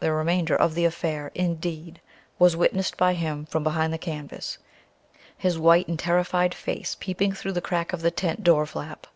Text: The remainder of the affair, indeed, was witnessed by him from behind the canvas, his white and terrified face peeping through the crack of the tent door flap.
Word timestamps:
The 0.00 0.10
remainder 0.10 0.56
of 0.56 0.74
the 0.74 0.84
affair, 0.84 1.30
indeed, 1.32 2.00
was 2.40 2.56
witnessed 2.56 2.96
by 2.96 3.14
him 3.14 3.46
from 3.46 3.62
behind 3.62 3.92
the 3.92 3.96
canvas, 3.96 4.58
his 5.36 5.56
white 5.56 5.86
and 5.86 5.96
terrified 5.96 6.52
face 6.54 6.96
peeping 6.98 7.34
through 7.34 7.52
the 7.52 7.60
crack 7.62 7.92
of 7.92 8.02
the 8.02 8.10
tent 8.10 8.42
door 8.42 8.66
flap. 8.66 9.06